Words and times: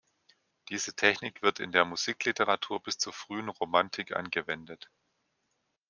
Diese 0.69 0.95
Technik 0.95 1.43
wird 1.43 1.59
in 1.59 1.71
der 1.71 1.85
Musikliteratur 1.85 2.81
bis 2.81 2.97
zur 2.97 3.13
frühen 3.13 3.49
Romantik 3.49 4.15
angewendet. 4.15 4.89